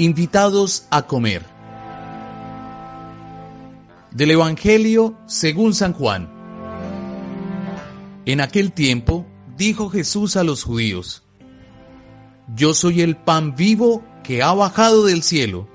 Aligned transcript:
Invitados 0.00 0.86
a 0.88 1.02
comer. 1.02 1.44
Del 4.12 4.30
Evangelio 4.30 5.14
según 5.26 5.74
San 5.74 5.92
Juan. 5.92 6.26
En 8.24 8.40
aquel 8.40 8.72
tiempo 8.72 9.26
dijo 9.58 9.90
Jesús 9.90 10.36
a 10.36 10.42
los 10.42 10.64
judíos, 10.64 11.22
Yo 12.56 12.72
soy 12.72 13.02
el 13.02 13.18
pan 13.18 13.54
vivo 13.54 14.02
que 14.24 14.42
ha 14.42 14.54
bajado 14.54 15.04
del 15.04 15.22
cielo. 15.22 15.68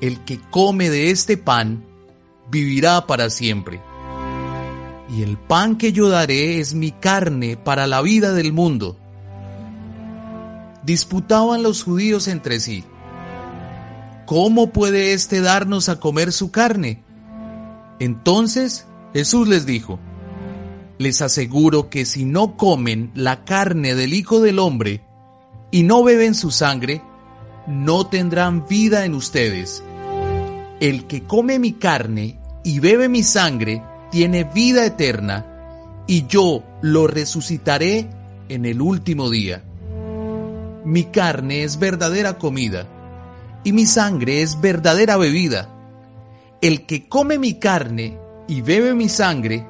El 0.00 0.24
que 0.24 0.38
come 0.50 0.88
de 0.88 1.10
este 1.10 1.36
pan 1.36 1.84
vivirá 2.52 3.08
para 3.08 3.30
siempre. 3.30 3.80
Y 5.10 5.22
el 5.22 5.38
pan 5.38 5.76
que 5.76 5.92
yo 5.92 6.08
daré 6.08 6.60
es 6.60 6.72
mi 6.72 6.92
carne 6.92 7.56
para 7.56 7.88
la 7.88 8.00
vida 8.00 8.32
del 8.32 8.52
mundo. 8.52 8.96
Disputaban 10.84 11.64
los 11.64 11.82
judíos 11.82 12.28
entre 12.28 12.60
sí. 12.60 12.84
¿Cómo 14.28 14.74
puede 14.74 15.14
éste 15.14 15.40
darnos 15.40 15.88
a 15.88 16.00
comer 16.00 16.32
su 16.32 16.50
carne? 16.50 17.02
Entonces 17.98 18.86
Jesús 19.14 19.48
les 19.48 19.64
dijo, 19.64 19.98
les 20.98 21.22
aseguro 21.22 21.88
que 21.88 22.04
si 22.04 22.26
no 22.26 22.58
comen 22.58 23.10
la 23.14 23.46
carne 23.46 23.94
del 23.94 24.12
Hijo 24.12 24.40
del 24.40 24.58
Hombre 24.58 25.00
y 25.70 25.82
no 25.82 26.04
beben 26.04 26.34
su 26.34 26.50
sangre, 26.50 27.00
no 27.66 28.06
tendrán 28.06 28.66
vida 28.68 29.06
en 29.06 29.14
ustedes. 29.14 29.82
El 30.78 31.06
que 31.06 31.22
come 31.22 31.58
mi 31.58 31.72
carne 31.72 32.38
y 32.64 32.80
bebe 32.80 33.08
mi 33.08 33.22
sangre 33.22 33.82
tiene 34.10 34.44
vida 34.44 34.84
eterna, 34.84 36.04
y 36.06 36.26
yo 36.26 36.62
lo 36.82 37.06
resucitaré 37.06 38.10
en 38.50 38.66
el 38.66 38.82
último 38.82 39.30
día. 39.30 39.64
Mi 40.84 41.04
carne 41.04 41.64
es 41.64 41.78
verdadera 41.78 42.36
comida 42.36 42.86
y 43.64 43.72
mi 43.72 43.86
sangre 43.86 44.42
es 44.42 44.60
verdadera 44.60 45.16
bebida. 45.16 45.68
El 46.60 46.86
que 46.86 47.08
come 47.08 47.38
mi 47.38 47.54
carne 47.54 48.18
y 48.48 48.62
bebe 48.62 48.94
mi 48.94 49.08
sangre, 49.08 49.66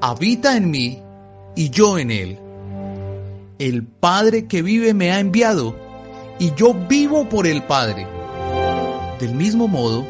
habita 0.00 0.56
en 0.56 0.70
mí 0.70 1.02
y 1.56 1.70
yo 1.70 1.98
en 1.98 2.10
él. 2.10 2.38
El 3.58 3.84
Padre 3.84 4.46
que 4.46 4.62
vive 4.62 4.94
me 4.94 5.12
ha 5.12 5.20
enviado 5.20 5.76
y 6.38 6.52
yo 6.54 6.74
vivo 6.74 7.28
por 7.28 7.46
el 7.46 7.62
Padre. 7.64 8.06
Del 9.20 9.34
mismo 9.34 9.68
modo, 9.68 10.06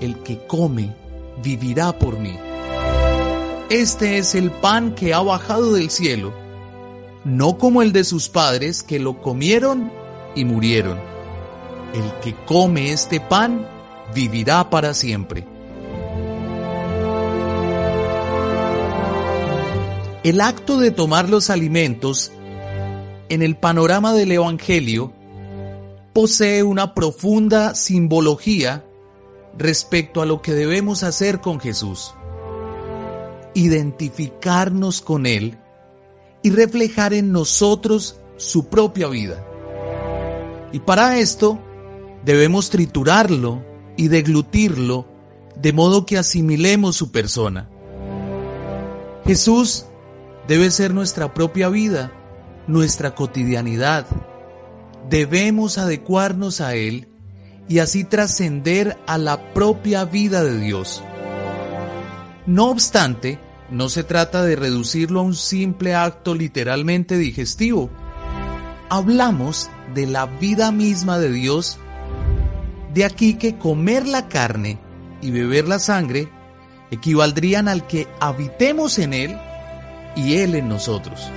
el 0.00 0.18
que 0.18 0.46
come 0.46 0.94
vivirá 1.42 1.98
por 1.98 2.18
mí. 2.18 2.36
Este 3.70 4.18
es 4.18 4.34
el 4.34 4.50
pan 4.50 4.94
que 4.94 5.14
ha 5.14 5.20
bajado 5.20 5.74
del 5.74 5.90
cielo, 5.90 6.32
no 7.24 7.56
como 7.56 7.82
el 7.82 7.92
de 7.92 8.02
sus 8.04 8.28
padres 8.28 8.82
que 8.82 8.98
lo 8.98 9.22
comieron 9.22 9.92
y 10.34 10.44
murieron. 10.44 10.98
El 11.94 12.12
que 12.22 12.34
come 12.46 12.92
este 12.92 13.20
pan 13.20 13.66
vivirá 14.14 14.70
para 14.70 14.94
siempre. 14.94 15.44
El 20.22 20.40
acto 20.40 20.78
de 20.78 20.90
tomar 20.90 21.28
los 21.28 21.50
alimentos 21.50 22.30
en 23.28 23.42
el 23.42 23.56
panorama 23.56 24.12
del 24.12 24.32
Evangelio 24.32 25.12
posee 26.12 26.62
una 26.62 26.94
profunda 26.94 27.74
simbología 27.74 28.84
respecto 29.56 30.20
a 30.20 30.26
lo 30.26 30.42
que 30.42 30.52
debemos 30.52 31.02
hacer 31.02 31.40
con 31.40 31.58
Jesús. 31.58 32.14
Identificarnos 33.54 35.00
con 35.00 35.26
Él 35.26 35.58
y 36.42 36.50
reflejar 36.50 37.14
en 37.14 37.32
nosotros 37.32 38.20
su 38.36 38.68
propia 38.68 39.08
vida. 39.08 39.44
Y 40.72 40.80
para 40.80 41.18
esto 41.18 41.58
Debemos 42.24 42.70
triturarlo 42.70 43.64
y 43.96 44.08
deglutirlo 44.08 45.06
de 45.56 45.72
modo 45.72 46.06
que 46.06 46.18
asimilemos 46.18 46.96
su 46.96 47.10
persona. 47.10 47.68
Jesús 49.24 49.86
debe 50.48 50.70
ser 50.70 50.94
nuestra 50.94 51.34
propia 51.34 51.68
vida, 51.68 52.12
nuestra 52.66 53.14
cotidianidad. 53.14 54.06
Debemos 55.08 55.78
adecuarnos 55.78 56.60
a 56.60 56.74
Él 56.74 57.08
y 57.68 57.78
así 57.78 58.04
trascender 58.04 58.98
a 59.06 59.18
la 59.18 59.52
propia 59.54 60.04
vida 60.04 60.42
de 60.42 60.58
Dios. 60.58 61.02
No 62.46 62.70
obstante, 62.70 63.38
no 63.70 63.88
se 63.88 64.02
trata 64.02 64.42
de 64.42 64.56
reducirlo 64.56 65.20
a 65.20 65.22
un 65.22 65.34
simple 65.34 65.94
acto 65.94 66.34
literalmente 66.34 67.16
digestivo. 67.16 67.90
Hablamos 68.88 69.70
de 69.94 70.06
la 70.06 70.26
vida 70.26 70.72
misma 70.72 71.18
de 71.18 71.30
Dios 71.30 71.78
de 72.94 73.04
aquí 73.04 73.34
que 73.34 73.56
comer 73.56 74.06
la 74.06 74.28
carne 74.28 74.78
y 75.22 75.30
beber 75.30 75.68
la 75.68 75.78
sangre 75.78 76.28
equivaldrían 76.90 77.68
al 77.68 77.86
que 77.86 78.08
habitemos 78.20 78.98
en 78.98 79.14
Él 79.14 79.38
y 80.16 80.36
Él 80.36 80.54
en 80.54 80.68
nosotros. 80.68 81.30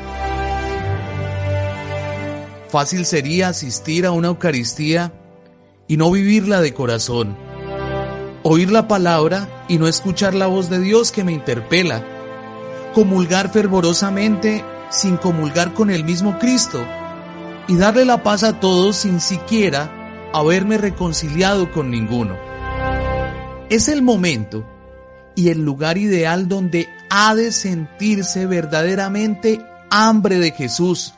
Fácil 2.70 3.06
sería 3.06 3.50
asistir 3.50 4.06
a 4.06 4.12
una 4.12 4.30
Eucaristía 4.30 5.14
y 5.88 5.98
no 5.98 6.10
vivirla 6.10 6.60
de 6.60 6.74
corazón, 6.74 7.38
oír 8.42 8.72
la 8.72 8.88
palabra 8.88 9.48
y 9.68 9.78
no 9.78 9.88
escuchar 9.88 10.34
la 10.34 10.48
voz 10.48 10.70
de 10.72 10.80
Dios 10.80 11.12
que 11.12 11.24
me 11.24 11.34
interpela, 11.34 12.04
comulgar 12.96 13.52
fervorosamente 13.52 14.66
sin 14.90 15.18
comulgar 15.18 15.74
con 15.74 15.92
el 15.92 16.04
mismo 16.04 16.40
Cristo 16.40 16.84
y 17.68 17.76
darle 17.76 18.06
la 18.06 18.24
paz 18.24 18.44
a 18.44 18.60
todos 18.60 18.96
sin 18.98 19.20
siquiera 19.20 20.03
haberme 20.34 20.78
reconciliado 20.78 21.72
con 21.72 21.92
ninguno. 21.92 22.38
Es 23.70 23.88
el 23.88 24.02
momento 24.02 24.66
y 25.36 25.50
el 25.50 25.64
lugar 25.64 25.98
ideal 25.98 26.48
donde 26.48 26.90
ha 27.10 27.36
de 27.36 27.52
sentirse 27.52 28.46
verdaderamente 28.46 29.66
hambre 29.90 30.40
de 30.40 30.52
Jesús, 30.52 31.14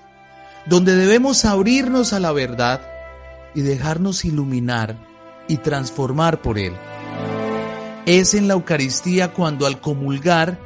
donde 0.66 0.96
debemos 0.96 1.46
abrirnos 1.46 2.14
a 2.14 2.20
la 2.20 2.32
verdad 2.32 2.82
y 3.54 3.62
dejarnos 3.62 4.26
iluminar 4.26 4.96
y 5.48 5.58
transformar 5.58 6.42
por 6.42 6.60
Él. 6.60 6.74
Es 8.06 8.34
en 8.34 8.48
la 8.48 8.54
Eucaristía 8.54 9.34
cuando 9.34 9.66
al 9.66 9.80
comulgar 9.80 10.60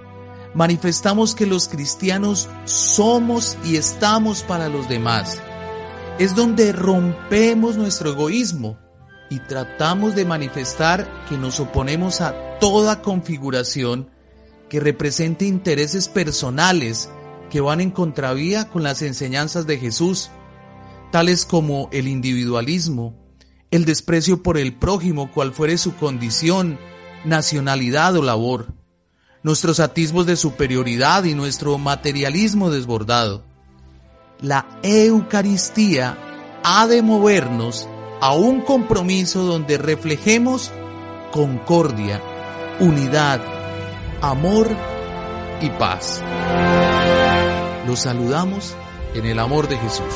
manifestamos 0.54 1.36
que 1.36 1.46
los 1.46 1.68
cristianos 1.70 2.50
somos 2.66 3.58
y 3.64 3.78
estamos 3.78 4.44
para 4.44 4.68
los 4.68 4.90
demás 4.90 5.42
es 6.20 6.36
donde 6.36 6.74
rompemos 6.74 7.78
nuestro 7.78 8.12
egoísmo 8.12 8.78
y 9.30 9.40
tratamos 9.40 10.16
de 10.16 10.26
manifestar 10.26 11.10
que 11.30 11.38
nos 11.38 11.62
oponemos 11.62 12.20
a 12.20 12.60
toda 12.60 13.02
configuración 13.02 14.10
que 14.68 14.82
represente 14.82 15.46
intereses 15.46 16.10
personales 16.10 17.10
que 17.50 17.62
van 17.62 17.80
en 17.80 17.90
contravía 17.90 18.68
con 18.68 18.84
las 18.84 19.02
enseñanzas 19.02 19.66
de 19.66 19.78
Jesús, 19.78 20.30
tales 21.10 21.46
como 21.46 21.88
el 21.94 22.10
individualismo, 22.10 23.16
el 23.72 23.86
desprecio 23.86 24.44
por 24.44 24.58
el 24.58 24.76
prójimo, 24.76 25.32
cual 25.32 25.54
fuere 25.54 25.78
su 25.78 25.96
condición, 25.96 26.78
nacionalidad 27.24 28.18
o 28.18 28.22
labor, 28.22 28.74
nuestros 29.42 29.80
atismos 29.80 30.26
de 30.26 30.36
superioridad 30.36 31.24
y 31.24 31.34
nuestro 31.34 31.78
materialismo 31.78 32.70
desbordado 32.70 33.49
la 34.42 34.66
Eucaristía 34.84 36.18
ha 36.64 36.88
de 36.88 37.02
movernos 37.02 37.88
a 38.22 38.34
un 38.34 38.62
compromiso 38.62 39.44
donde 39.44 39.78
reflejemos 39.78 40.72
concordia, 41.32 42.22
unidad, 42.80 43.42
amor 44.22 44.70
y 45.62 45.70
paz. 45.72 46.22
Los 47.86 48.00
saludamos 48.00 48.76
en 49.14 49.26
el 49.26 49.40
amor 49.40 49.68
de 49.68 49.78
Jesús. 49.78 50.14